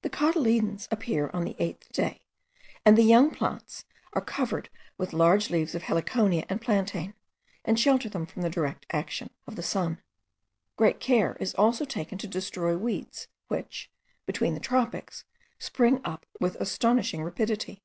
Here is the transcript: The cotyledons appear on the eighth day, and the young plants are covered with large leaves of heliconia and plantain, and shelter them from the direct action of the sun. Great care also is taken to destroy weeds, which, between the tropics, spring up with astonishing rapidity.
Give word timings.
The 0.00 0.08
cotyledons 0.08 0.88
appear 0.90 1.30
on 1.34 1.44
the 1.44 1.54
eighth 1.58 1.92
day, 1.92 2.22
and 2.86 2.96
the 2.96 3.02
young 3.04 3.30
plants 3.30 3.84
are 4.14 4.24
covered 4.24 4.70
with 4.96 5.12
large 5.12 5.50
leaves 5.50 5.74
of 5.74 5.82
heliconia 5.82 6.46
and 6.48 6.58
plantain, 6.58 7.12
and 7.66 7.78
shelter 7.78 8.08
them 8.08 8.24
from 8.24 8.40
the 8.40 8.48
direct 8.48 8.86
action 8.92 9.28
of 9.46 9.56
the 9.56 9.62
sun. 9.62 10.00
Great 10.78 11.00
care 11.00 11.36
also 11.58 11.84
is 11.84 11.88
taken 11.88 12.16
to 12.16 12.26
destroy 12.26 12.78
weeds, 12.78 13.28
which, 13.48 13.90
between 14.24 14.54
the 14.54 14.60
tropics, 14.60 15.26
spring 15.58 16.00
up 16.02 16.24
with 16.40 16.54
astonishing 16.54 17.22
rapidity. 17.22 17.82